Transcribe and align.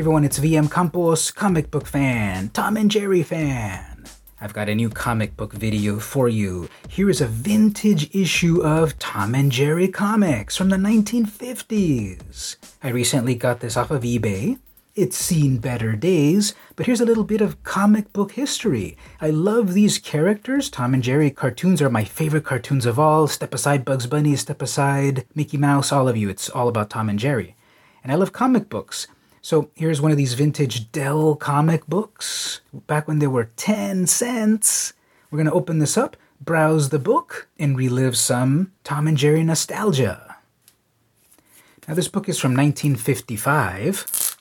everyone, 0.00 0.24
it's 0.24 0.38
VM 0.38 0.72
Campos, 0.72 1.30
comic 1.30 1.70
book 1.70 1.86
fan, 1.86 2.48
Tom 2.54 2.78
and 2.78 2.90
Jerry 2.90 3.22
fan. 3.22 4.06
I've 4.40 4.54
got 4.54 4.70
a 4.70 4.74
new 4.74 4.88
comic 4.88 5.36
book 5.36 5.52
video 5.52 5.98
for 5.98 6.26
you. 6.26 6.70
Here 6.88 7.10
is 7.10 7.20
a 7.20 7.26
vintage 7.26 8.08
issue 8.14 8.62
of 8.62 8.98
Tom 8.98 9.34
and 9.34 9.52
Jerry 9.52 9.88
comics 9.88 10.56
from 10.56 10.70
the 10.70 10.78
1950s. 10.78 12.56
I 12.82 12.88
recently 12.88 13.34
got 13.34 13.60
this 13.60 13.76
off 13.76 13.90
of 13.90 14.02
eBay. 14.02 14.58
It's 14.94 15.18
seen 15.18 15.58
better 15.58 15.94
days, 15.94 16.54
but 16.76 16.86
here's 16.86 17.02
a 17.02 17.04
little 17.06 17.24
bit 17.24 17.42
of 17.42 17.62
comic 17.62 18.10
book 18.14 18.32
history. 18.32 18.96
I 19.20 19.28
love 19.28 19.74
these 19.74 19.98
characters. 19.98 20.70
Tom 20.70 20.94
and 20.94 21.02
Jerry 21.02 21.30
cartoons 21.30 21.82
are 21.82 21.90
my 21.90 22.04
favorite 22.04 22.44
cartoons 22.44 22.86
of 22.86 22.98
all. 22.98 23.26
Step 23.26 23.52
aside 23.52 23.84
Bugs 23.84 24.06
Bunny, 24.06 24.34
step 24.36 24.62
aside 24.62 25.26
Mickey 25.34 25.58
Mouse, 25.58 25.92
all 25.92 26.08
of 26.08 26.16
you. 26.16 26.30
It's 26.30 26.48
all 26.48 26.68
about 26.68 26.88
Tom 26.88 27.10
and 27.10 27.18
Jerry. 27.18 27.54
And 28.02 28.10
I 28.10 28.14
love 28.14 28.32
comic 28.32 28.70
books. 28.70 29.06
So 29.42 29.70
here's 29.74 30.02
one 30.02 30.10
of 30.10 30.18
these 30.18 30.34
vintage 30.34 30.92
Dell 30.92 31.34
comic 31.34 31.86
books, 31.86 32.60
back 32.86 33.08
when 33.08 33.20
they 33.20 33.26
were 33.26 33.50
10 33.56 34.06
cents. 34.06 34.92
We're 35.30 35.38
going 35.38 35.46
to 35.46 35.52
open 35.52 35.78
this 35.78 35.96
up, 35.96 36.16
browse 36.42 36.90
the 36.90 36.98
book, 36.98 37.48
and 37.58 37.76
relive 37.76 38.18
some 38.18 38.72
Tom 38.84 39.08
and 39.08 39.16
Jerry 39.16 39.42
nostalgia. 39.42 40.36
Now, 41.88 41.94
this 41.94 42.08
book 42.08 42.28
is 42.28 42.38
from 42.38 42.52
1955, 42.52 44.36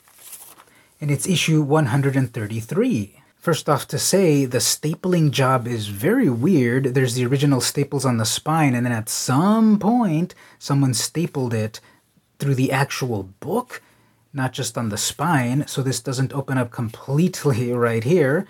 and 0.99 1.09
it's 1.09 1.27
issue 1.27 1.61
133. 1.61 3.21
First 3.37 3.69
off, 3.69 3.87
to 3.87 3.97
say 3.97 4.43
the 4.43 4.57
stapling 4.57 5.31
job 5.31 5.65
is 5.65 5.87
very 5.87 6.29
weird. 6.29 6.93
There's 6.93 7.15
the 7.15 7.25
original 7.25 7.61
staples 7.61 8.03
on 8.03 8.17
the 8.17 8.25
spine, 8.25 8.75
and 8.75 8.85
then 8.85 8.91
at 8.91 9.07
some 9.07 9.79
point, 9.79 10.35
someone 10.59 10.93
stapled 10.93 11.53
it 11.53 11.79
through 12.37 12.55
the 12.55 12.73
actual 12.73 13.23
book 13.39 13.81
not 14.33 14.53
just 14.53 14.77
on 14.77 14.89
the 14.89 14.97
spine, 14.97 15.65
so 15.67 15.81
this 15.81 15.99
doesn't 15.99 16.33
open 16.33 16.57
up 16.57 16.71
completely 16.71 17.71
right 17.87 18.03
here. 18.03 18.47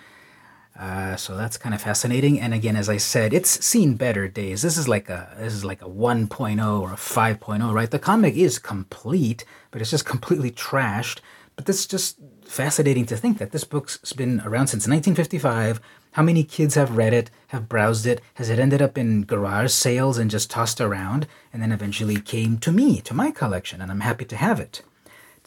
Uh, 0.80 1.18
so 1.18 1.36
that's 1.36 1.58
kind 1.58 1.76
of 1.76 1.82
fascinating. 1.82 2.40
And 2.40 2.54
again, 2.54 2.78
as 2.78 2.88
I 2.88 2.98
said, 2.98 3.34
it's 3.34 3.66
seen 3.66 3.96
better 3.96 4.30
days. 4.30 4.62
This 4.62 4.78
is 4.78 4.88
like 4.88 5.10
a 5.10 5.36
this 5.38 5.54
is 5.54 5.66
like 5.66 5.82
a 5.82 5.90
1.0 5.90 6.82
or 6.82 6.94
a 6.94 6.96
5.0, 6.96 7.74
right? 7.74 7.92
The 7.92 8.00
comic 8.00 8.36
is 8.36 8.60
complete, 8.60 9.44
but 9.72 9.82
it's 9.82 9.92
just 9.92 10.06
completely 10.06 10.52
trashed. 10.52 11.20
But 11.58 11.66
this 11.66 11.80
is 11.80 11.88
just 11.88 12.18
fascinating 12.46 13.06
to 13.08 13.18
think 13.18 13.38
that 13.40 13.52
this 13.52 13.66
book's 13.66 13.98
been 14.14 14.40
around 14.46 14.68
since 14.68 14.88
1955. 14.88 15.82
How 16.14 16.24
many 16.24 16.46
kids 16.46 16.76
have 16.76 16.96
read 16.96 17.14
it, 17.14 17.30
have 17.48 17.68
browsed 17.68 18.06
it? 18.08 18.22
Has 18.36 18.50
it 18.50 18.58
ended 18.58 18.82
up 18.82 18.98
in 18.98 19.26
garage 19.26 19.72
sales 19.74 20.18
and 20.18 20.32
just 20.32 20.50
tossed 20.50 20.80
around, 20.80 21.28
and 21.52 21.62
then 21.62 21.74
eventually 21.74 22.22
came 22.22 22.58
to 22.60 22.72
me, 22.72 23.02
to 23.02 23.14
my 23.14 23.32
collection, 23.32 23.82
and 23.82 23.92
I'm 23.92 24.00
happy 24.00 24.26
to 24.26 24.38
have 24.38 24.62
it. 24.62 24.82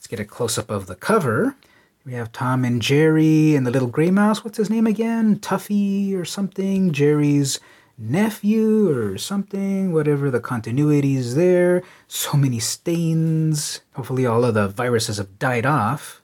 Let's 0.03 0.08
get 0.08 0.19
a 0.19 0.25
close 0.25 0.58
up 0.58 0.69
of 0.69 0.89
the 0.89 0.97
cover. 0.97 1.55
We 2.05 2.14
have 2.14 2.33
Tom 2.33 2.64
and 2.64 2.83
Jerry 2.83 3.55
and 3.55 3.64
the 3.64 3.70
little 3.70 3.86
gray 3.86 4.11
mouse. 4.11 4.42
What's 4.42 4.58
his 4.58 4.69
name 4.69 4.84
again? 4.84 5.39
Tuffy 5.39 6.17
or 6.17 6.25
something? 6.25 6.91
Jerry's 6.91 7.61
nephew 7.97 8.91
or 8.91 9.17
something, 9.17 9.92
whatever 9.92 10.28
the 10.28 10.41
continuity 10.41 11.14
is 11.14 11.36
there. 11.36 11.84
So 12.08 12.36
many 12.36 12.58
stains. 12.58 13.83
Hopefully, 13.95 14.27
all 14.27 14.45
of 14.45 14.55
the 14.55 14.67
viruses 14.67 15.19
have 15.19 15.39
died 15.39 15.67
off. 15.67 16.20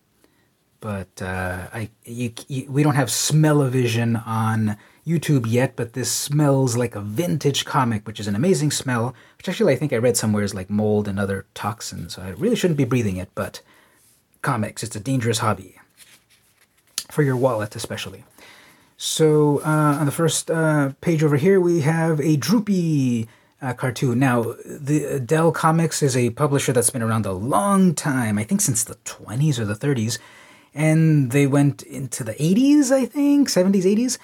But 0.81 1.23
uh, 1.23 1.69
I, 1.73 1.91
you, 2.05 2.33
you, 2.49 2.69
we 2.69 2.83
don't 2.83 2.97
have 2.97 3.13
smell-o-vision 3.13 4.17
on 4.17 4.77
YouTube 5.09 5.47
yet, 5.47 5.75
but 5.77 5.95
this 5.95 6.11
smells 6.11 6.77
like 6.77 6.95
a 6.95 7.01
vintage 7.01 7.65
comic, 7.65 8.07
which 8.07 8.21
is 8.21 8.27
an 8.27 8.35
amazing 8.35 8.71
smell, 8.71 9.15
which 9.39 9.49
actually 9.49 9.73
I 9.73 9.77
think 9.77 9.93
I 9.93 9.97
read 9.97 10.17
somewhere 10.17 10.45
is 10.45 10.55
like 10.55 10.69
mold 10.69 11.09
and 11.09 11.19
other 11.19 11.47
toxins. 11.55 12.15
So 12.15 12.23
I 12.23 12.31
really 12.31 12.57
shouldn't 12.57 12.77
be 12.77 12.85
breathing 12.85 13.17
it, 13.17 13.31
but 13.35 13.63
comics. 14.43 14.83
It's 14.83 14.97
a 14.97 15.01
dangerous 15.01 15.39
hobby 15.39 15.77
for 17.11 17.23
your 17.23 17.37
wallet, 17.37 17.75
especially. 17.75 18.25
So 18.97 19.61
uh, 19.65 19.99
on 20.01 20.07
the 20.07 20.13
first 20.13 20.51
uh, 20.51 20.93
page 21.01 21.23
over 21.23 21.37
here, 21.37 21.61
we 21.61 21.81
have 21.81 22.21
a 22.21 22.37
Droopy 22.37 23.29
uh, 23.63 23.73
cartoon. 23.73 24.19
Now, 24.19 24.55
the 24.65 25.21
Dell 25.25 25.53
Comics 25.53 26.03
is 26.03 26.17
a 26.17 26.31
publisher 26.31 26.73
that's 26.73 26.91
been 26.91 27.03
around 27.03 27.27
a 27.27 27.33
long 27.33 27.95
time. 27.95 28.39
I 28.39 28.45
think 28.45 28.61
since 28.61 28.85
the 28.85 28.97
20s 28.97 29.59
or 29.59 29.65
the 29.65 29.75
30s, 29.75 30.19
and 30.75 31.33
they 31.33 31.47
went 31.47 31.83
into 31.83 32.23
the 32.23 32.35
80s, 32.35 32.91
I 32.91 33.07
think, 33.07 33.49
70s, 33.49 33.85
80s. 33.85 34.19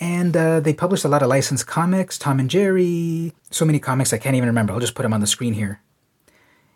And 0.00 0.36
uh, 0.36 0.60
they 0.60 0.74
published 0.74 1.04
a 1.04 1.08
lot 1.08 1.22
of 1.22 1.28
licensed 1.28 1.66
comics, 1.66 2.18
Tom 2.18 2.40
and 2.40 2.50
Jerry, 2.50 3.32
so 3.50 3.64
many 3.64 3.78
comics 3.78 4.12
I 4.12 4.18
can't 4.18 4.36
even 4.36 4.48
remember. 4.48 4.72
I'll 4.72 4.80
just 4.80 4.94
put 4.94 5.02
them 5.02 5.12
on 5.12 5.20
the 5.20 5.26
screen 5.26 5.54
here. 5.54 5.80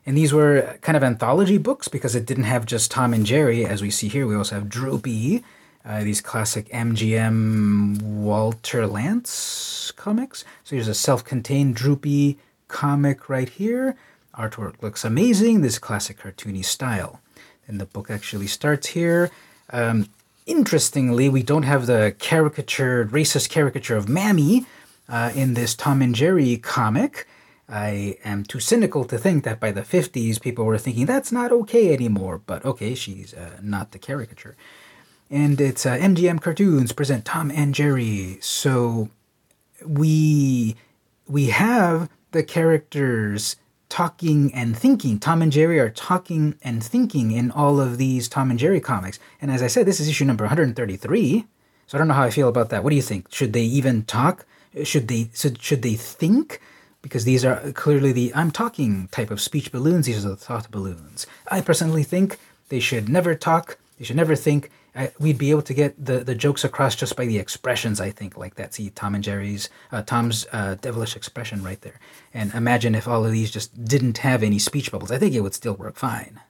And 0.06 0.16
these 0.16 0.32
were 0.32 0.78
kind 0.80 0.96
of 0.96 1.02
anthology 1.02 1.58
books 1.58 1.88
because 1.88 2.14
it 2.14 2.24
didn't 2.24 2.44
have 2.44 2.64
just 2.64 2.90
Tom 2.90 3.12
and 3.12 3.26
Jerry, 3.26 3.66
as 3.66 3.82
we 3.82 3.90
see 3.90 4.08
here. 4.08 4.26
We 4.26 4.36
also 4.36 4.54
have 4.54 4.68
Droopy, 4.68 5.44
uh, 5.84 6.02
these 6.02 6.20
classic 6.20 6.68
MGM 6.70 8.00
Walter 8.00 8.86
Lantz 8.86 9.94
comics. 9.96 10.44
So 10.64 10.76
here's 10.76 10.88
a 10.88 10.94
self 10.94 11.24
contained 11.24 11.76
Droopy 11.76 12.38
comic 12.68 13.28
right 13.28 13.48
here. 13.48 13.96
Artwork 14.34 14.80
looks 14.82 15.04
amazing, 15.04 15.60
this 15.60 15.78
classic 15.78 16.20
cartoony 16.20 16.64
style. 16.64 17.20
And 17.66 17.80
the 17.80 17.86
book 17.86 18.10
actually 18.10 18.46
starts 18.46 18.88
here. 18.88 19.30
Um, 19.70 20.08
interestingly, 20.48 21.28
we 21.28 21.42
don't 21.42 21.62
have 21.62 21.86
the 21.86 22.14
caricatured, 22.18 23.10
racist 23.10 23.50
caricature 23.50 23.96
of 23.96 24.08
Mammy 24.08 24.66
uh, 25.08 25.30
in 25.34 25.54
this 25.54 25.74
Tom 25.74 26.02
and 26.02 26.14
Jerry 26.14 26.56
comic. 26.56 27.26
I 27.68 28.16
am 28.24 28.44
too 28.44 28.60
cynical 28.60 29.04
to 29.04 29.18
think 29.18 29.44
that 29.44 29.60
by 29.60 29.72
the 29.72 29.82
50s 29.82 30.40
people 30.40 30.64
were 30.64 30.78
thinking 30.78 31.04
that's 31.04 31.30
not 31.30 31.52
okay 31.52 31.92
anymore, 31.92 32.40
but 32.46 32.64
okay, 32.64 32.94
she's 32.94 33.34
uh, 33.34 33.58
not 33.62 33.92
the 33.92 33.98
caricature. 33.98 34.56
And 35.30 35.60
it's 35.60 35.84
uh, 35.84 35.96
MGM 35.96 36.40
Cartoons 36.40 36.92
present 36.92 37.26
Tom 37.26 37.50
and 37.50 37.74
Jerry. 37.74 38.38
So 38.40 39.10
we 39.86 40.76
we 41.26 41.48
have 41.48 42.08
the 42.32 42.42
characters 42.42 43.56
talking 43.88 44.54
and 44.54 44.76
thinking. 44.76 45.18
Tom 45.18 45.42
and 45.42 45.52
Jerry 45.52 45.78
are 45.78 45.90
talking 45.90 46.56
and 46.62 46.82
thinking 46.82 47.30
in 47.30 47.50
all 47.50 47.80
of 47.80 47.98
these 47.98 48.28
Tom 48.28 48.50
and 48.50 48.58
Jerry 48.58 48.80
comics. 48.80 49.18
And 49.40 49.50
as 49.50 49.62
I 49.62 49.66
said, 49.66 49.86
this 49.86 50.00
is 50.00 50.08
issue 50.08 50.24
number 50.24 50.44
133. 50.44 51.46
So 51.86 51.96
I 51.96 51.98
don't 51.98 52.08
know 52.08 52.14
how 52.14 52.24
I 52.24 52.30
feel 52.30 52.48
about 52.48 52.68
that. 52.70 52.84
What 52.84 52.90
do 52.90 52.96
you 52.96 53.02
think? 53.02 53.32
Should 53.32 53.52
they 53.52 53.62
even 53.62 54.02
talk? 54.04 54.44
Should 54.84 55.08
they 55.08 55.30
should, 55.34 55.62
should 55.62 55.82
they 55.82 55.94
think? 55.94 56.60
because 57.02 57.24
these 57.24 57.44
are 57.44 57.72
clearly 57.72 58.12
the 58.12 58.32
I'm 58.34 58.50
talking 58.50 59.08
type 59.08 59.30
of 59.30 59.40
speech 59.40 59.72
balloons. 59.72 60.06
These 60.06 60.24
are 60.24 60.30
the 60.30 60.36
thought 60.36 60.70
balloons. 60.70 61.26
I 61.50 61.60
personally 61.60 62.02
think 62.02 62.38
they 62.68 62.80
should 62.80 63.08
never 63.08 63.34
talk. 63.34 63.78
They 63.98 64.04
should 64.04 64.16
never 64.16 64.36
think. 64.36 64.70
Uh, 64.94 65.08
we'd 65.18 65.38
be 65.38 65.50
able 65.50 65.62
to 65.62 65.74
get 65.74 66.02
the, 66.02 66.24
the 66.24 66.34
jokes 66.34 66.64
across 66.64 66.96
just 66.96 67.16
by 67.16 67.26
the 67.26 67.38
expressions. 67.38 68.00
I 68.00 68.10
think 68.10 68.36
like 68.36 68.56
that. 68.56 68.74
See 68.74 68.90
Tom 68.90 69.14
and 69.14 69.22
Jerry's 69.22 69.68
uh, 69.92 70.02
Tom's 70.02 70.46
uh, 70.52 70.76
devilish 70.80 71.16
expression 71.16 71.62
right 71.62 71.80
there. 71.80 72.00
And 72.34 72.52
imagine 72.54 72.94
if 72.94 73.06
all 73.06 73.24
of 73.24 73.32
these 73.32 73.50
just 73.50 73.84
didn't 73.84 74.18
have 74.18 74.42
any 74.42 74.58
speech 74.58 74.90
bubbles. 74.90 75.12
I 75.12 75.18
think 75.18 75.34
it 75.34 75.40
would 75.40 75.54
still 75.54 75.74
work 75.74 75.96
fine. 75.96 76.40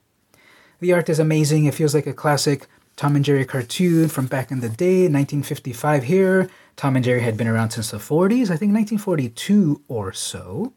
The 0.79 0.93
art 0.93 1.09
is 1.09 1.19
amazing. 1.19 1.65
It 1.65 1.73
feels 1.73 1.93
like 1.93 2.07
a 2.07 2.13
classic 2.13 2.67
Tom 2.95 3.15
and 3.15 3.23
Jerry 3.23 3.45
cartoon 3.45 4.09
from 4.09 4.25
back 4.25 4.51
in 4.51 4.59
the 4.59 4.67
day, 4.67 5.03
1955 5.03 6.03
here. 6.03 6.49
Tom 6.75 6.95
and 6.95 7.05
Jerry 7.05 7.21
had 7.21 7.37
been 7.37 7.47
around 7.47 7.71
since 7.71 7.91
the 7.91 7.97
40s, 7.97 8.49
I 8.49 8.57
think 8.57 8.73
1942 8.73 9.83
or 9.87 10.11
so. 10.11 10.73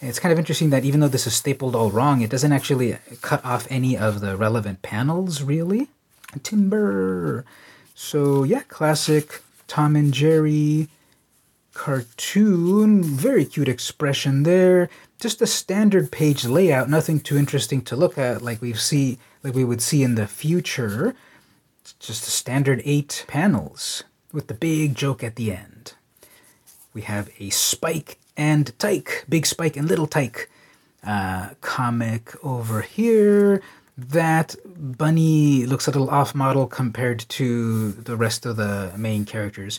It's 0.00 0.18
kind 0.18 0.32
of 0.32 0.38
interesting 0.38 0.70
that 0.70 0.84
even 0.84 1.00
though 1.00 1.08
this 1.08 1.26
is 1.26 1.34
stapled 1.34 1.76
all 1.76 1.90
wrong, 1.90 2.22
it 2.22 2.30
doesn't 2.30 2.52
actually 2.52 2.96
cut 3.20 3.44
off 3.44 3.66
any 3.68 3.96
of 3.96 4.20
the 4.20 4.36
relevant 4.36 4.80
panels, 4.80 5.42
really. 5.42 5.88
Timber. 6.42 7.44
So, 7.94 8.44
yeah, 8.44 8.62
classic 8.62 9.42
Tom 9.66 9.96
and 9.96 10.12
Jerry 10.12 10.88
cartoon. 11.74 13.02
Very 13.02 13.44
cute 13.44 13.68
expression 13.68 14.42
there. 14.42 14.88
Just 15.18 15.42
a 15.42 15.46
standard 15.46 16.10
page 16.10 16.44
layout, 16.44 16.88
nothing 16.88 17.20
too 17.20 17.36
interesting 17.36 17.82
to 17.82 17.96
look 17.96 18.18
at 18.18 18.42
like 18.42 18.60
we 18.60 18.72
see 18.72 19.18
like 19.42 19.54
we 19.54 19.64
would 19.64 19.82
see 19.82 20.02
in 20.02 20.14
the 20.14 20.26
future. 20.26 21.14
It's 21.80 21.92
just 21.94 22.26
a 22.26 22.30
standard 22.30 22.82
eight 22.84 23.24
panels 23.28 24.04
with 24.32 24.46
the 24.46 24.54
big 24.54 24.94
joke 24.94 25.22
at 25.22 25.36
the 25.36 25.52
end. 25.52 25.94
We 26.92 27.02
have 27.02 27.30
a 27.38 27.50
Spike 27.50 28.18
and 28.36 28.78
Tyke, 28.78 29.24
Big 29.28 29.46
Spike 29.46 29.76
and 29.76 29.88
Little 29.88 30.06
Tyke 30.06 30.50
uh, 31.04 31.50
comic 31.60 32.32
over 32.44 32.82
here. 32.82 33.62
That 34.08 34.56
bunny 34.64 35.66
looks 35.66 35.86
a 35.86 35.90
little 35.90 36.08
off 36.08 36.34
model 36.34 36.66
compared 36.66 37.20
to 37.30 37.92
the 37.92 38.16
rest 38.16 38.46
of 38.46 38.56
the 38.56 38.92
main 38.96 39.24
characters. 39.24 39.78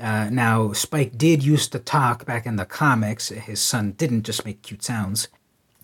Uh, 0.00 0.30
now, 0.30 0.72
Spike 0.72 1.18
did 1.18 1.44
used 1.44 1.72
to 1.72 1.78
talk 1.78 2.24
back 2.24 2.46
in 2.46 2.56
the 2.56 2.64
comics. 2.64 3.28
His 3.28 3.60
son 3.60 3.92
didn't 3.92 4.22
just 4.22 4.46
make 4.46 4.62
cute 4.62 4.82
sounds. 4.82 5.28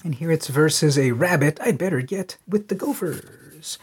And 0.05 0.15
here 0.15 0.31
it's 0.31 0.49
versus 0.49 0.99
a 0.99 1.13
rabbit 1.13 1.59
I'd 1.63 1.77
better 1.77 2.01
get 2.01 2.39
with 2.49 2.69
the 2.69 2.75
gophers. 2.75 3.79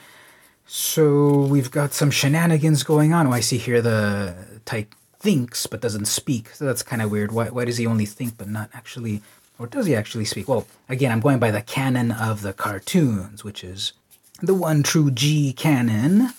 So 0.66 1.42
we've 1.42 1.70
got 1.70 1.94
some 1.94 2.10
shenanigans 2.10 2.84
going 2.84 3.14
on. 3.14 3.28
Oh, 3.28 3.32
I 3.32 3.42
see 3.42 3.58
here 3.58 3.82
the 3.82 4.36
Tyke 4.66 4.96
thinks 5.20 5.68
but 5.68 5.82
doesn't 5.82 6.06
speak. 6.06 6.50
So 6.50 6.66
that's 6.66 6.82
kind 6.82 7.02
of 7.02 7.12
weird. 7.12 7.32
Why, 7.32 7.50
why 7.50 7.66
does 7.66 7.78
he 7.78 7.86
only 7.86 8.06
think 8.06 8.38
but 8.38 8.50
not 8.50 8.70
actually, 8.74 9.22
or 9.60 9.68
does 9.68 9.86
he 9.86 9.96
actually 9.96 10.26
speak? 10.26 10.48
Well, 10.48 10.68
again, 10.90 11.12
I'm 11.12 11.20
going 11.20 11.40
by 11.40 11.52
the 11.52 11.62
canon 11.62 12.12
of 12.12 12.42
the 12.42 12.54
cartoons, 12.54 13.44
which 13.44 13.64
is 13.64 13.94
the 14.42 14.54
one 14.54 14.84
true 14.84 15.12
G 15.12 15.54
canon. 15.54 16.34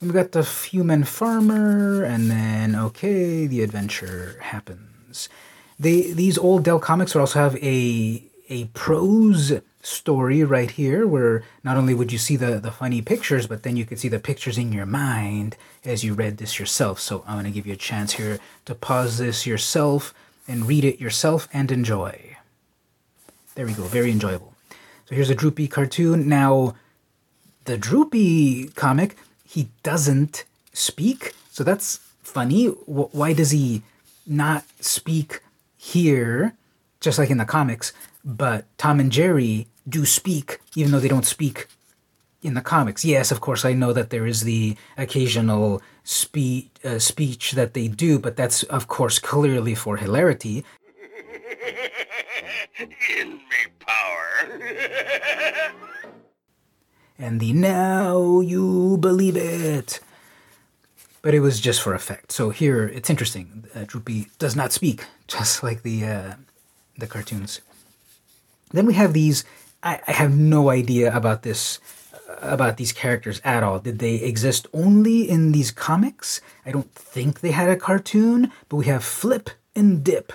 And 0.00 0.10
we 0.10 0.12
got 0.12 0.32
the 0.32 0.42
human 0.42 1.04
farmer, 1.04 2.02
and 2.02 2.30
then 2.30 2.74
okay, 2.74 3.46
the 3.46 3.62
adventure 3.62 4.38
happens. 4.40 5.28
They 5.78 6.12
these 6.12 6.38
old 6.38 6.64
Dell 6.64 6.80
comics 6.80 7.14
would 7.14 7.20
also 7.20 7.38
have 7.38 7.56
a 7.56 8.22
a 8.48 8.64
prose 8.66 9.52
story 9.82 10.44
right 10.44 10.70
here 10.70 11.06
where 11.06 11.42
not 11.64 11.76
only 11.76 11.94
would 11.94 12.12
you 12.12 12.18
see 12.18 12.36
the, 12.36 12.60
the 12.60 12.70
funny 12.70 13.02
pictures, 13.02 13.46
but 13.46 13.62
then 13.62 13.76
you 13.76 13.84
could 13.84 13.98
see 13.98 14.08
the 14.08 14.20
pictures 14.20 14.56
in 14.56 14.72
your 14.72 14.86
mind 14.86 15.56
as 15.84 16.04
you 16.04 16.14
read 16.14 16.36
this 16.36 16.58
yourself. 16.58 17.00
So 17.00 17.24
I'm 17.26 17.34
going 17.34 17.46
to 17.46 17.50
give 17.50 17.66
you 17.66 17.72
a 17.72 17.76
chance 17.76 18.12
here 18.12 18.38
to 18.66 18.74
pause 18.74 19.18
this 19.18 19.46
yourself 19.46 20.14
and 20.48 20.66
read 20.66 20.84
it 20.84 21.00
yourself 21.00 21.48
and 21.52 21.70
enjoy. 21.70 22.36
There 23.54 23.66
we 23.66 23.74
go, 23.74 23.84
very 23.84 24.10
enjoyable. 24.10 24.54
So 25.06 25.14
here's 25.14 25.30
a 25.30 25.34
Droopy 25.34 25.68
cartoon. 25.68 26.28
Now, 26.28 26.74
the 27.64 27.76
Droopy 27.76 28.68
comic, 28.74 29.16
he 29.44 29.68
doesn't 29.82 30.44
speak, 30.72 31.32
so 31.50 31.62
that's 31.62 31.98
funny. 32.22 32.66
Why 32.66 33.32
does 33.32 33.50
he 33.50 33.82
not 34.26 34.64
speak 34.80 35.40
here, 35.76 36.54
just 37.00 37.18
like 37.18 37.30
in 37.30 37.38
the 37.38 37.44
comics? 37.44 37.92
But 38.24 38.64
Tom 38.78 39.00
and 39.00 39.12
Jerry 39.12 39.66
do 39.88 40.06
speak, 40.06 40.60
even 40.76 40.92
though 40.92 41.00
they 41.00 41.08
don't 41.08 41.26
speak 41.26 41.66
in 42.42 42.54
the 42.54 42.60
comics. 42.60 43.04
Yes, 43.04 43.30
of 43.30 43.40
course, 43.40 43.64
I 43.64 43.74
know 43.74 43.92
that 43.92 44.10
there 44.10 44.26
is 44.26 44.42
the 44.42 44.76
occasional 44.96 45.82
spe- 46.04 46.70
uh, 46.84 46.98
speech 46.98 47.52
that 47.52 47.74
they 47.74 47.88
do, 47.88 48.18
but 48.18 48.36
that's, 48.36 48.62
of 48.64 48.88
course, 48.88 49.18
clearly 49.18 49.74
for 49.74 49.96
hilarity. 49.96 50.64
In 53.16 53.34
me 53.34 53.62
power. 53.78 54.60
and 57.18 57.40
the 57.40 57.52
now 57.52 58.40
you 58.40 58.96
believe 58.98 59.36
it. 59.36 60.00
But 61.20 61.34
it 61.34 61.40
was 61.40 61.60
just 61.60 61.80
for 61.80 61.94
effect. 61.94 62.32
So 62.32 62.50
here, 62.50 62.84
it's 62.88 63.08
interesting. 63.08 63.64
Uh, 63.74 63.84
Droopy 63.86 64.26
does 64.38 64.56
not 64.56 64.72
speak, 64.72 65.04
just 65.28 65.62
like 65.62 65.82
the 65.82 66.04
uh, 66.04 66.34
the 66.98 67.06
cartoons. 67.06 67.60
Then 68.72 68.86
we 68.86 68.94
have 68.94 69.12
these 69.12 69.44
I, 69.82 70.00
I 70.06 70.12
have 70.12 70.36
no 70.36 70.70
idea 70.70 71.14
about 71.14 71.42
this 71.42 71.80
about 72.40 72.76
these 72.76 72.92
characters 72.92 73.40
at 73.44 73.62
all. 73.62 73.78
Did 73.78 73.98
they 73.98 74.14
exist 74.14 74.66
only 74.72 75.28
in 75.28 75.52
these 75.52 75.70
comics? 75.70 76.40
I 76.64 76.72
don't 76.72 76.92
think 76.94 77.40
they 77.40 77.50
had 77.50 77.68
a 77.68 77.76
cartoon, 77.76 78.52
but 78.68 78.76
we 78.76 78.86
have 78.86 79.04
Flip 79.04 79.50
and 79.74 80.02
Dip. 80.02 80.32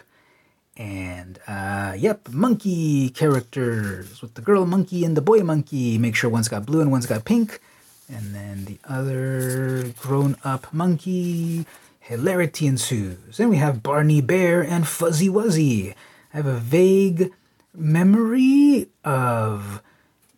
And, 0.75 1.39
uh, 1.47 1.95
yep, 1.97 2.29
monkey 2.29 3.09
characters 3.09 4.21
with 4.21 4.35
the 4.35 4.41
girl 4.41 4.65
monkey 4.65 5.03
and 5.03 5.17
the 5.17 5.21
boy 5.21 5.39
monkey. 5.39 5.97
Make 5.97 6.15
sure 6.15 6.29
one's 6.29 6.49
got 6.49 6.65
blue 6.67 6.81
and 6.81 6.91
one's 6.91 7.07
got 7.07 7.25
pink. 7.25 7.59
And 8.07 8.35
then 8.35 8.65
the 8.65 8.77
other 8.87 9.91
grown 9.99 10.37
up 10.43 10.71
monkey. 10.71 11.65
Hilarity 11.99 12.67
ensues. 12.67 13.37
Then 13.37 13.49
we 13.49 13.57
have 13.57 13.83
Barney 13.83 14.21
Bear 14.21 14.61
and 14.61 14.87
Fuzzy 14.87 15.27
Wuzzy. 15.27 15.93
I 16.33 16.37
have 16.37 16.45
a 16.45 16.53
vague 16.53 17.31
memory 17.73 18.87
of 19.03 19.81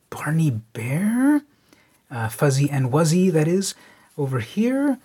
Barney 0.09 0.51
Bear, 0.51 1.41
uh, 2.11 2.29
Fuzzy 2.29 2.69
and 2.69 2.91
Wuzzy, 2.91 3.31
that 3.31 3.47
is, 3.47 3.75
over 4.17 4.39
here. 4.39 4.97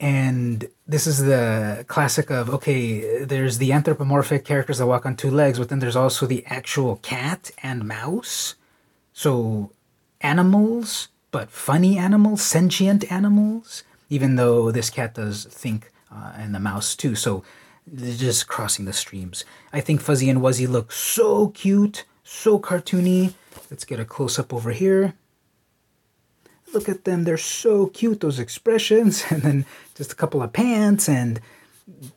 And 0.00 0.68
this 0.86 1.06
is 1.06 1.18
the 1.18 1.84
classic 1.86 2.30
of 2.30 2.50
okay, 2.50 3.24
there's 3.24 3.58
the 3.58 3.72
anthropomorphic 3.72 4.44
characters 4.44 4.78
that 4.78 4.86
walk 4.86 5.06
on 5.06 5.14
two 5.14 5.30
legs, 5.30 5.58
but 5.58 5.68
then 5.68 5.78
there's 5.78 5.96
also 5.96 6.26
the 6.26 6.44
actual 6.46 6.96
cat 6.96 7.52
and 7.62 7.86
mouse. 7.86 8.56
So, 9.12 9.72
animals, 10.20 11.08
but 11.30 11.50
funny 11.50 11.98
animals, 11.98 12.42
sentient 12.42 13.10
animals, 13.12 13.84
even 14.10 14.36
though 14.36 14.72
this 14.72 14.90
cat 14.90 15.14
does 15.14 15.44
think 15.44 15.92
uh, 16.10 16.32
and 16.36 16.54
the 16.54 16.60
mouse 16.60 16.96
too. 16.96 17.14
So, 17.14 17.44
just 17.94 18.48
crossing 18.48 18.84
the 18.84 18.92
streams. 18.92 19.44
I 19.72 19.80
think 19.80 20.00
Fuzzy 20.00 20.28
and 20.28 20.40
Wuzzy 20.40 20.68
look 20.68 20.92
so 20.92 21.48
cute, 21.48 22.04
so 22.24 22.58
cartoony. 22.58 23.34
Let's 23.72 23.86
get 23.86 23.98
a 23.98 24.04
close 24.04 24.38
up 24.38 24.52
over 24.52 24.70
here. 24.70 25.14
Look 26.74 26.90
at 26.90 27.04
them, 27.04 27.24
they're 27.24 27.38
so 27.38 27.86
cute, 27.86 28.20
those 28.20 28.38
expressions. 28.38 29.24
And 29.30 29.40
then 29.40 29.66
just 29.94 30.12
a 30.12 30.14
couple 30.14 30.42
of 30.42 30.52
pants, 30.52 31.08
and 31.08 31.40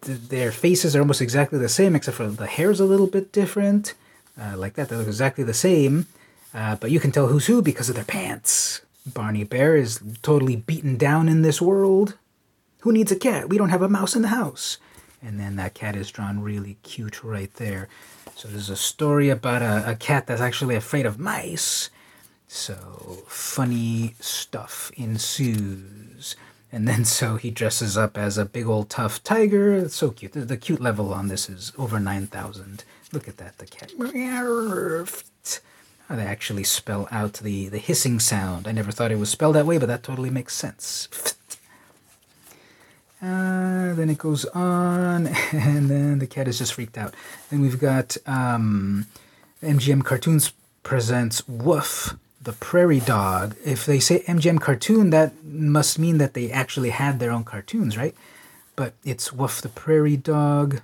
th 0.02 0.20
their 0.28 0.52
faces 0.52 0.96
are 0.96 1.00
almost 1.00 1.22
exactly 1.22 1.58
the 1.58 1.70
same, 1.70 1.96
except 1.96 2.18
for 2.18 2.28
the 2.28 2.46
hair's 2.46 2.82
a 2.82 2.92
little 2.92 3.08
bit 3.08 3.32
different. 3.32 3.94
Uh, 4.38 4.58
like 4.58 4.74
that, 4.74 4.90
they 4.90 4.98
look 4.98 5.08
exactly 5.08 5.46
the 5.46 5.62
same. 5.70 6.08
Uh, 6.54 6.76
but 6.76 6.92
you 6.92 7.00
can 7.00 7.14
tell 7.14 7.28
who's 7.28 7.48
who 7.48 7.62
because 7.62 7.88
of 7.88 7.96
their 7.96 8.12
pants. 8.18 8.82
Barney 9.06 9.46
Bear 9.46 9.78
is 9.78 10.02
totally 10.22 10.58
beaten 10.58 10.98
down 10.98 11.30
in 11.30 11.42
this 11.42 11.62
world. 11.62 12.18
Who 12.82 12.92
needs 12.92 13.14
a 13.14 13.24
cat? 13.28 13.48
We 13.48 13.58
don't 13.58 13.76
have 13.76 13.86
a 13.86 13.96
mouse 13.98 14.14
in 14.14 14.24
the 14.24 14.36
house 14.40 14.78
and 15.26 15.40
then 15.40 15.56
that 15.56 15.74
cat 15.74 15.96
is 15.96 16.12
drawn 16.12 16.42
really 16.42 16.78
cute 16.84 17.24
right 17.24 17.54
there. 17.56 17.88
So 18.36 18.48
there's 18.48 18.70
a 18.70 18.76
story 18.76 19.30
about 19.30 19.62
a, 19.62 19.92
a 19.92 19.96
cat 19.96 20.28
that's 20.28 20.42
actually 20.42 20.76
afraid 20.76 21.06
of 21.06 21.20
mice. 21.20 21.90
So 22.48 23.24
funny 23.28 24.16
stuff 24.20 24.92
ensues. 24.96 26.36
And 26.72 26.88
then 26.88 27.06
so 27.18 27.38
he 27.38 27.50
dresses 27.50 27.98
up 27.98 28.18
as 28.18 28.38
a 28.38 28.46
big 28.46 28.68
old 28.68 28.90
tough 28.90 29.24
tiger. 29.24 29.74
It's 29.74 29.96
so 29.96 30.12
cute. 30.12 30.34
The, 30.34 30.42
the 30.42 30.58
cute 30.58 30.82
level 30.82 31.14
on 31.14 31.28
this 31.28 31.50
is 31.50 31.74
over 31.78 32.00
9,000. 32.00 32.84
Look 33.12 33.28
at 33.28 33.38
that, 33.38 33.58
the 33.58 33.66
cat. 33.66 33.92
Oh, 36.08 36.16
they 36.16 36.24
actually 36.24 36.64
spell 36.64 37.08
out 37.10 37.34
the, 37.34 37.68
the 37.68 37.80
hissing 37.80 38.20
sound. 38.20 38.68
I 38.68 38.72
never 38.74 38.92
thought 38.92 39.12
it 39.12 39.18
was 39.18 39.30
spelled 39.30 39.56
that 39.56 39.66
way, 39.66 39.80
but 39.80 39.88
that 39.88 40.04
totally 40.04 40.30
makes 40.30 40.54
sense. 40.54 41.10
Uh, 43.26 43.96
then 43.96 44.10
it 44.12 44.20
goes 44.20 44.46
on, 44.46 45.28
and 45.52 45.90
then 45.90 46.20
the 46.20 46.28
cat 46.28 46.48
is 46.48 46.60
just 46.60 46.74
freaked 46.74 46.98
out. 46.98 47.14
Then 47.50 47.62
we've 47.62 47.80
got 47.80 48.18
um, 48.28 49.08
MGM 49.64 50.04
Cartoons 50.04 50.54
presents 50.84 51.42
Wuff, 51.42 52.16
the 52.40 52.54
prairie 52.54 53.00
dog. 53.00 53.56
If 53.66 53.86
they 53.88 54.00
say 54.00 54.20
MGM 54.28 54.62
Cartoon, 54.62 55.10
that 55.10 55.44
must 55.44 55.98
mean 55.98 56.20
that 56.20 56.36
they 56.36 56.52
actually 56.52 56.92
had 56.92 57.20
their 57.20 57.32
own 57.32 57.44
cartoons, 57.44 57.98
right? 57.98 58.14
But 58.76 58.94
it's 59.04 59.30
Wuff 59.30 59.62
the 59.62 59.70
prairie 59.70 60.18
dog 60.18 60.82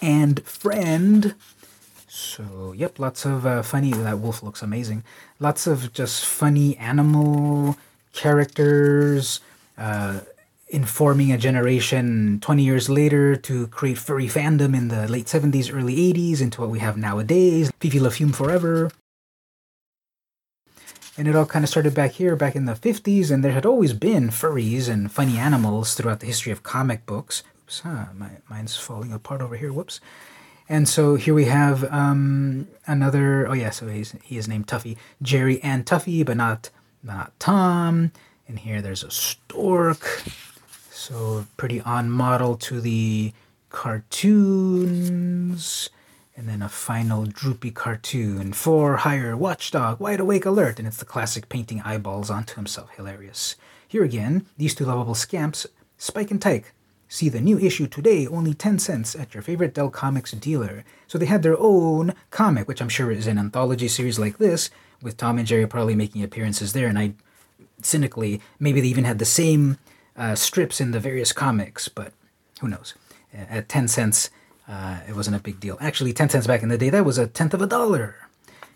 and 0.00 0.42
friend. 0.44 1.34
So, 2.08 2.72
yep, 2.74 2.98
lots 2.98 3.26
of 3.26 3.44
uh, 3.44 3.62
funny. 3.62 3.92
That 3.92 4.18
wolf 4.18 4.42
looks 4.42 4.62
amazing. 4.62 5.04
Lots 5.38 5.66
of 5.66 5.92
just 5.92 6.24
funny 6.24 6.76
animal 6.78 7.76
characters. 8.14 9.40
Uh, 9.76 10.20
informing 10.70 11.32
a 11.32 11.38
generation 11.38 12.38
20 12.40 12.62
years 12.62 12.88
later 12.88 13.34
to 13.34 13.66
create 13.68 13.98
furry 13.98 14.26
fandom 14.26 14.74
in 14.76 14.88
the 14.88 15.08
late 15.08 15.26
70s, 15.26 15.74
early 15.74 15.96
80s 15.96 16.40
into 16.40 16.60
what 16.60 16.70
we 16.70 16.78
have 16.78 16.96
nowadays. 16.96 17.70
Fifi 17.80 17.98
LaFume 17.98 18.34
Forever. 18.34 18.90
And 21.18 21.26
it 21.28 21.36
all 21.36 21.44
kind 21.44 21.64
of 21.64 21.68
started 21.68 21.94
back 21.94 22.12
here, 22.12 22.36
back 22.36 22.54
in 22.54 22.64
the 22.64 22.74
50s, 22.74 23.30
and 23.30 23.44
there 23.44 23.52
had 23.52 23.66
always 23.66 23.92
been 23.92 24.28
furries 24.28 24.88
and 24.88 25.10
funny 25.10 25.36
animals 25.36 25.94
throughout 25.94 26.20
the 26.20 26.26
history 26.26 26.52
of 26.52 26.62
comic 26.62 27.04
books. 27.04 27.42
Oops, 27.64 27.80
huh, 27.80 28.06
my, 28.16 28.30
mine's 28.48 28.76
falling 28.76 29.12
apart 29.12 29.42
over 29.42 29.56
here, 29.56 29.72
whoops. 29.72 30.00
And 30.68 30.88
so 30.88 31.16
here 31.16 31.34
we 31.34 31.46
have 31.46 31.84
um, 31.92 32.68
another, 32.86 33.48
oh 33.48 33.54
yeah, 33.54 33.70
so 33.70 33.88
he's, 33.88 34.14
he 34.22 34.38
is 34.38 34.46
named 34.46 34.68
Tuffy. 34.68 34.96
Jerry 35.20 35.60
and 35.62 35.84
Tuffy, 35.84 36.24
but 36.24 36.36
not, 36.36 36.70
not 37.02 37.38
Tom. 37.40 38.12
And 38.46 38.60
here 38.60 38.80
there's 38.80 39.02
a 39.02 39.10
stork. 39.10 40.22
So 41.00 41.46
pretty 41.56 41.80
on 41.80 42.10
model 42.10 42.56
to 42.58 42.78
the 42.78 43.32
cartoons. 43.70 44.28
And 46.36 46.46
then 46.46 46.60
a 46.60 46.68
final 46.68 47.24
droopy 47.24 47.70
cartoon. 47.70 48.52
For 48.52 48.98
hire, 48.98 49.34
watchdog, 49.34 49.98
wide 49.98 50.20
awake 50.20 50.44
alert. 50.44 50.78
And 50.78 50.86
it's 50.86 50.98
the 50.98 51.06
classic 51.06 51.48
painting 51.48 51.80
eyeballs 51.86 52.28
onto 52.28 52.56
himself. 52.56 52.90
Hilarious. 52.90 53.56
Here 53.88 54.04
again, 54.04 54.44
these 54.58 54.74
two 54.74 54.84
lovable 54.84 55.14
scamps, 55.14 55.66
Spike 55.96 56.30
and 56.30 56.42
Tyke, 56.42 56.74
see 57.08 57.30
the 57.30 57.40
new 57.40 57.58
issue 57.58 57.86
today, 57.86 58.26
only 58.26 58.52
10 58.52 58.78
cents 58.78 59.16
at 59.16 59.32
your 59.32 59.42
favorite 59.42 59.72
Dell 59.72 59.88
Comics 59.88 60.32
dealer. 60.32 60.84
So 61.06 61.16
they 61.16 61.24
had 61.24 61.42
their 61.42 61.58
own 61.58 62.12
comic, 62.30 62.68
which 62.68 62.82
I'm 62.82 62.90
sure 62.90 63.10
is 63.10 63.26
an 63.26 63.38
anthology 63.38 63.88
series 63.88 64.18
like 64.18 64.36
this, 64.36 64.68
with 65.00 65.16
Tom 65.16 65.38
and 65.38 65.46
Jerry 65.46 65.66
probably 65.66 65.94
making 65.94 66.22
appearances 66.22 66.74
there. 66.74 66.88
And 66.88 66.98
I 66.98 67.14
cynically, 67.80 68.42
maybe 68.58 68.82
they 68.82 68.88
even 68.88 69.04
had 69.04 69.18
the 69.18 69.24
same 69.24 69.78
uh, 70.20 70.34
strips 70.34 70.80
in 70.80 70.90
the 70.90 71.00
various 71.00 71.32
comics, 71.32 71.88
but 71.88 72.12
who 72.60 72.68
knows? 72.68 72.94
At 73.32 73.70
10 73.70 73.88
cents, 73.88 74.28
uh, 74.68 74.98
it 75.08 75.16
wasn't 75.16 75.36
a 75.36 75.40
big 75.40 75.58
deal. 75.60 75.78
Actually, 75.80 76.12
10 76.12 76.28
cents 76.28 76.46
back 76.46 76.62
in 76.62 76.68
the 76.68 76.76
day, 76.76 76.90
that 76.90 77.06
was 77.06 77.16
a 77.16 77.26
tenth 77.26 77.54
of 77.54 77.62
a 77.62 77.66
dollar. 77.66 78.16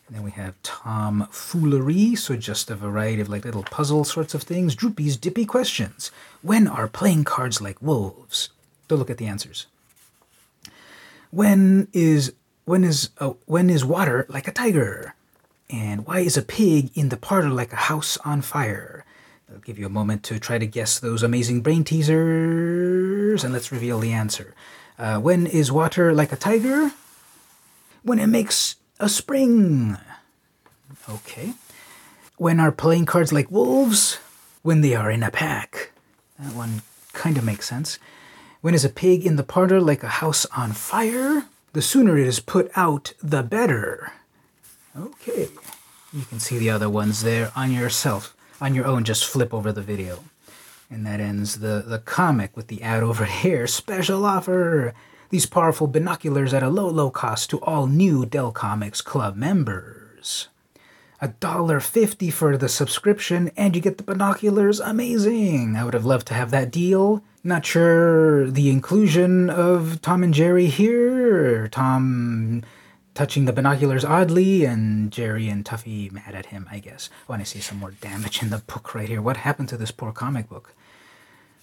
And 0.06 0.16
then 0.16 0.22
we 0.22 0.30
have 0.32 0.54
Tom 0.62 1.28
Foolery, 1.30 2.14
so 2.14 2.36
just 2.36 2.70
a 2.70 2.74
variety 2.74 3.20
of 3.20 3.28
like 3.28 3.44
little 3.44 3.62
puzzle 3.62 4.04
sorts 4.04 4.32
of 4.32 4.42
things. 4.42 4.74
Droopy's 4.74 5.18
Dippy 5.18 5.44
Questions. 5.44 6.10
When 6.40 6.66
are 6.66 6.88
playing 6.88 7.24
cards 7.24 7.60
like 7.60 7.80
wolves? 7.82 8.48
Go 8.88 8.96
look 8.96 9.10
at 9.10 9.18
the 9.18 9.26
answers. 9.26 9.66
When 11.30 11.88
is 11.92 12.32
when 12.64 12.84
is 12.84 13.10
uh, 13.18 13.32
when 13.46 13.68
is 13.68 13.84
water 13.84 14.24
like 14.28 14.46
a 14.46 14.52
tiger? 14.52 15.14
And 15.70 16.06
why 16.06 16.20
is 16.20 16.36
a 16.36 16.42
pig 16.42 16.90
in 16.94 17.08
the 17.08 17.16
parlor 17.16 17.48
like 17.48 17.72
a 17.72 17.88
house 17.90 18.16
on 18.24 18.42
fire? 18.42 19.04
I'll 19.54 19.60
give 19.60 19.78
you 19.78 19.86
a 19.86 19.90
moment 19.90 20.24
to 20.24 20.40
try 20.40 20.58
to 20.58 20.66
guess 20.66 20.98
those 20.98 21.22
amazing 21.22 21.60
brain 21.60 21.84
teasers, 21.84 23.44
and 23.44 23.52
let's 23.52 23.70
reveal 23.70 24.00
the 24.00 24.12
answer. 24.12 24.52
Uh, 24.98 25.20
when 25.20 25.46
is 25.46 25.70
water 25.70 26.12
like 26.12 26.32
a 26.32 26.36
tiger? 26.36 26.90
When 28.02 28.18
it 28.18 28.26
makes 28.26 28.74
a 28.98 29.08
spring. 29.08 29.96
Okay. 31.08 31.52
When 32.36 32.58
are 32.58 32.72
playing 32.72 33.06
cards 33.06 33.32
like 33.32 33.48
wolves? 33.48 34.18
When 34.62 34.80
they 34.80 34.96
are 34.96 35.10
in 35.10 35.22
a 35.22 35.30
pack. 35.30 35.92
That 36.40 36.52
one 36.52 36.82
kind 37.12 37.38
of 37.38 37.44
makes 37.44 37.68
sense. 37.68 38.00
When 38.60 38.74
is 38.74 38.84
a 38.84 38.88
pig 38.88 39.24
in 39.24 39.36
the 39.36 39.44
parlor 39.44 39.80
like 39.80 40.02
a 40.02 40.18
house 40.18 40.46
on 40.56 40.72
fire? 40.72 41.44
The 41.74 41.82
sooner 41.82 42.18
it 42.18 42.26
is 42.26 42.40
put 42.40 42.72
out, 42.74 43.12
the 43.22 43.44
better. 43.44 44.14
Okay. 44.98 45.48
You 46.12 46.24
can 46.24 46.40
see 46.40 46.58
the 46.58 46.70
other 46.70 46.90
ones 46.90 47.22
there 47.22 47.52
on 47.54 47.70
yourself. 47.70 48.34
On 48.60 48.74
your 48.74 48.86
own, 48.86 49.04
just 49.04 49.24
flip 49.24 49.52
over 49.52 49.72
the 49.72 49.82
video. 49.82 50.24
And 50.90 51.04
that 51.06 51.20
ends 51.20 51.58
the, 51.60 51.82
the 51.86 51.98
comic 51.98 52.56
with 52.56 52.68
the 52.68 52.82
ad 52.82 53.02
over 53.02 53.24
here. 53.42 53.66
Special 53.66 54.24
offer! 54.24 54.94
These 55.30 55.46
powerful 55.46 55.86
binoculars 55.88 56.54
at 56.54 56.62
a 56.62 56.68
low, 56.68 56.88
low 56.88 57.10
cost 57.10 57.50
to 57.50 57.60
all 57.62 57.86
new 57.86 58.24
Dell 58.24 58.52
Comics 58.52 59.00
Club 59.00 59.34
members. 59.36 60.48
A 61.20 61.28
dollar 61.28 61.80
fifty 61.80 62.30
for 62.30 62.56
the 62.56 62.68
subscription, 62.68 63.50
and 63.56 63.74
you 63.74 63.80
get 63.82 63.96
the 63.96 64.04
binoculars. 64.04 64.78
Amazing! 64.78 65.74
I 65.74 65.84
would 65.84 65.94
have 65.94 66.04
loved 66.04 66.26
to 66.28 66.34
have 66.34 66.50
that 66.50 66.70
deal. 66.70 67.24
Not 67.42 67.66
sure 67.66 68.50
the 68.50 68.70
inclusion 68.70 69.50
of 69.50 70.00
Tom 70.02 70.22
and 70.22 70.34
Jerry 70.34 70.66
here. 70.66 71.66
Tom 71.68 72.62
touching 73.14 73.44
the 73.44 73.52
binoculars 73.52 74.04
oddly, 74.04 74.64
and 74.64 75.10
Jerry 75.10 75.48
and 75.48 75.64
Tuffy 75.64 76.10
mad 76.10 76.34
at 76.34 76.46
him, 76.46 76.68
I 76.70 76.80
guess. 76.80 77.08
Want 77.28 77.42
to 77.42 77.46
see 77.46 77.60
some 77.60 77.78
more 77.78 77.92
damage 77.92 78.42
in 78.42 78.50
the 78.50 78.58
book 78.58 78.94
right 78.94 79.08
here. 79.08 79.22
What 79.22 79.38
happened 79.38 79.68
to 79.70 79.76
this 79.76 79.90
poor 79.90 80.12
comic 80.12 80.48
book? 80.48 80.74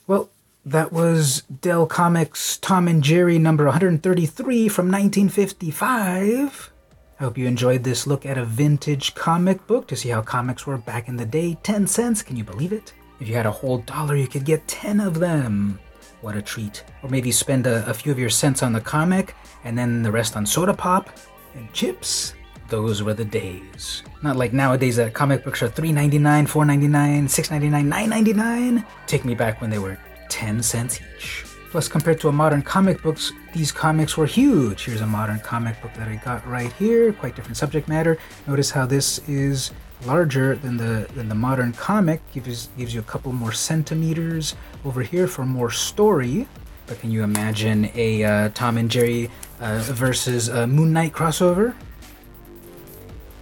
Well, 0.08 0.29
that 0.65 0.93
was 0.93 1.41
Dell 1.62 1.88
Comics 1.88 2.58
Tom 2.58 2.88
and 2.88 3.03
Jerry 3.03 3.39
number 3.39 3.65
133 3.65 4.70
from 4.70 4.91
1955. 4.91 6.72
I 7.20 7.24
hope 7.24 7.38
you 7.38 7.46
enjoyed 7.48 7.84
this 7.84 8.08
look 8.08 8.25
at 8.25 8.38
a 8.38 8.46
vintage 8.46 9.13
comic 9.13 9.65
book 9.67 9.88
to 9.88 9.96
see 9.96 10.10
how 10.10 10.22
comics 10.22 10.65
were 10.65 10.77
back 10.77 11.08
in 11.08 11.17
the 11.17 11.25
day. 11.25 11.58
10 11.63 11.88
cents, 11.88 12.22
can 12.22 12.36
you 12.36 12.43
believe 12.43 12.74
it? 12.74 12.93
If 13.20 13.27
you 13.27 13.36
had 13.36 13.46
a 13.46 13.51
whole 13.51 13.79
dollar, 13.79 14.15
you 14.15 14.27
could 14.27 14.46
get 14.46 14.67
10 14.67 15.00
of 15.00 15.20
them. 15.20 15.79
What 16.22 16.36
a 16.36 16.41
treat. 16.41 16.84
Or 17.03 17.10
maybe 17.10 17.31
spend 17.31 17.67
a, 17.67 17.88
a 17.88 17.93
few 17.93 18.12
of 18.12 18.20
your 18.20 18.29
cents 18.29 18.63
on 18.63 18.74
the 18.74 18.81
comic 18.81 19.36
and 19.63 19.77
then 19.77 20.03
the 20.03 20.12
rest 20.12 20.36
on 20.36 20.46
soda 20.46 20.74
pop 20.74 21.10
and 21.55 21.72
chips. 21.74 22.34
Those 22.70 23.03
were 23.03 23.13
the 23.13 23.25
days. 23.25 24.03
Not 24.24 24.38
like 24.38 24.53
nowadays 24.53 24.96
that 24.96 25.13
comic 25.13 25.43
books 25.43 25.62
are 25.62 25.70
$3.99, 25.70 26.48
$4.99, 26.48 27.24
$6.99, 27.24 27.91
$9.99. 27.91 28.86
Take 29.08 29.25
me 29.25 29.36
back 29.36 29.60
when 29.60 29.70
they 29.70 29.79
were 29.79 29.98
10 30.29 30.63
cents 30.63 31.00
each. 31.17 31.43
Plus, 31.72 31.88
compared 31.88 32.20
to 32.20 32.27
a 32.27 32.31
modern 32.31 32.62
comic 32.62 33.01
books, 33.01 33.31
these 33.53 33.72
comics 33.72 34.17
were 34.17 34.25
huge. 34.25 34.86
Here's 34.86 35.00
a 35.00 35.08
modern 35.08 35.39
comic 35.39 35.81
book 35.81 35.93
that 35.93 36.10
I 36.10 36.15
got 36.15 36.46
right 36.46 36.72
here. 36.74 37.13
Quite 37.13 37.36
different 37.36 37.55
subject 37.55 37.88
matter. 37.88 38.17
Notice 38.46 38.72
how 38.72 38.86
this 38.86 39.20
is 39.27 39.72
larger 40.05 40.55
than 40.55 40.75
the 40.75 41.08
than 41.13 41.29
the 41.29 41.36
modern 41.36 41.72
comic. 41.72 42.20
Gives 42.34 42.67
gives 42.77 42.93
you 42.93 43.00
a 43.00 43.03
couple 43.03 43.31
more 43.31 43.53
centimeters 43.53 44.55
over 44.84 45.01
here 45.01 45.27
for 45.27 45.46
more 45.46 45.72
story. 45.72 46.46
But 46.88 47.00
can 47.00 47.11
you 47.11 47.23
imagine 47.23 47.89
a 47.95 48.23
uh, 48.23 48.50
Tom 48.53 48.77
and 48.77 48.89
Jerry 48.89 49.29
uh, 49.59 49.79
versus 49.79 50.47
a 50.47 50.67
Moon 50.67 50.93
Knight 50.93 51.13
crossover? 51.13 51.75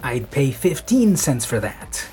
I'd 0.04 0.32
pay 0.32 0.52
15 0.52 1.18
cents 1.18 1.46
for 1.46 1.60
that. 1.60 2.08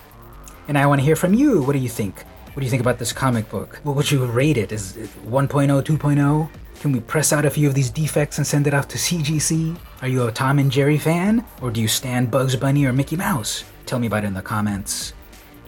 And 0.68 0.76
I 0.76 0.87
want 0.87 1.00
to 1.00 1.04
hear 1.04 1.16
from 1.16 1.35
you. 1.35 1.62
What 1.62 1.75
do 1.75 1.78
you 1.78 1.88
think? 1.88 2.23
What 2.56 2.61
do 2.61 2.64
you 2.64 2.71
think 2.71 2.80
about 2.80 2.99
this 2.99 3.12
comic 3.12 3.49
book? 3.50 3.80
What 3.83 3.97
would 3.97 4.11
you 4.11 4.25
rate 4.25 4.56
it? 4.56 4.73
Is 4.73 4.97
it 4.97 5.11
1.0, 5.26 5.83
2.0? 5.83 6.50
Can 6.80 6.92
we 6.92 7.00
press 7.00 7.33
out 7.33 7.45
a 7.45 7.50
few 7.50 7.68
of 7.68 7.75
these 7.75 7.90
defects 7.90 8.38
and 8.38 8.47
send 8.47 8.66
it 8.66 8.75
off 8.75 8.88
to 8.88 8.99
CGC? 8.99 9.78
Are 10.02 10.09
you 10.09 10.26
a 10.26 10.33
Tom 10.33 10.59
and 10.59 10.71
Jerry 10.71 10.99
fan? 10.99 11.45
Or 11.62 11.71
do 11.71 11.80
you 11.80 11.88
stand 11.88 12.30
Bugs 12.30 12.56
Bunny 12.56 12.85
or 12.85 12.92
Mickey 12.92 13.16
Mouse? 13.16 13.64
Tell 13.87 13.99
me 13.99 14.06
about 14.06 14.25
it 14.25 14.28
in 14.28 14.35
the 14.35 14.42
comments. 14.42 15.12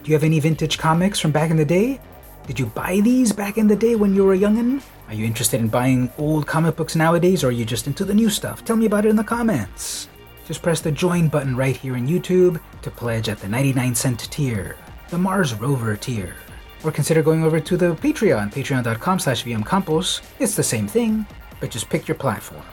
Do 0.03 0.09
you 0.09 0.15
have 0.15 0.23
any 0.23 0.39
vintage 0.39 0.77
comics 0.77 1.19
from 1.19 1.31
back 1.31 1.51
in 1.51 1.57
the 1.57 1.65
day? 1.65 1.99
Did 2.47 2.59
you 2.59 2.67
buy 2.67 2.99
these 3.01 3.31
back 3.31 3.57
in 3.57 3.67
the 3.67 3.75
day 3.75 3.95
when 3.95 4.15
you 4.15 4.23
were 4.23 4.33
a 4.33 4.37
youngin'? 4.37 4.81
Are 5.09 5.13
you 5.13 5.25
interested 5.25 5.59
in 5.59 5.67
buying 5.67 6.09
old 6.17 6.47
comic 6.47 6.77
books 6.77 6.95
nowadays, 6.95 7.43
or 7.43 7.47
are 7.47 7.51
you 7.51 7.65
just 7.65 7.87
into 7.87 8.05
the 8.05 8.13
new 8.13 8.29
stuff? 8.29 8.63
Tell 8.63 8.77
me 8.77 8.85
about 8.85 9.05
it 9.05 9.09
in 9.09 9.17
the 9.17 9.23
comments. 9.23 10.07
Just 10.47 10.61
press 10.61 10.79
the 10.79 10.91
join 10.91 11.27
button 11.27 11.57
right 11.57 11.75
here 11.75 11.97
in 11.97 12.07
YouTube 12.07 12.61
to 12.83 12.89
pledge 12.89 13.27
at 13.27 13.39
the 13.39 13.49
99 13.49 13.93
cent 13.93 14.19
tier, 14.31 14.77
the 15.09 15.17
Mars 15.17 15.53
Rover 15.55 15.97
tier 15.97 16.35
or 16.83 16.91
consider 16.91 17.21
going 17.21 17.43
over 17.43 17.59
to 17.59 17.77
the 17.77 17.95
Patreon, 17.95 18.51
patreon.com 18.53 19.19
slash 19.19 19.43
vmcampos. 19.43 20.21
It's 20.39 20.55
the 20.55 20.63
same 20.63 20.87
thing, 20.87 21.25
but 21.59 21.71
just 21.71 21.89
pick 21.89 22.07
your 22.07 22.15
platform. 22.15 22.63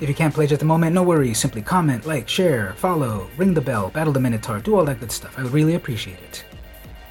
If 0.00 0.08
you 0.08 0.14
can't 0.14 0.34
pledge 0.34 0.52
at 0.52 0.58
the 0.58 0.64
moment, 0.64 0.94
no 0.94 1.02
worries. 1.02 1.38
Simply 1.38 1.62
comment, 1.62 2.04
like, 2.04 2.28
share, 2.28 2.74
follow, 2.74 3.28
ring 3.36 3.54
the 3.54 3.60
bell, 3.60 3.90
battle 3.90 4.12
the 4.12 4.20
Minotaur, 4.20 4.58
do 4.58 4.76
all 4.76 4.84
that 4.86 5.00
good 5.00 5.12
stuff. 5.12 5.38
I 5.38 5.42
would 5.42 5.52
really 5.52 5.74
appreciate 5.74 6.18
it. 6.18 6.44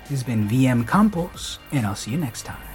This 0.03 0.09
has 0.19 0.23
been 0.23 0.49
VM 0.49 0.87
Campos, 0.87 1.59
and 1.71 1.85
I'll 1.85 1.95
see 1.95 2.11
you 2.11 2.17
next 2.17 2.43
time. 2.43 2.72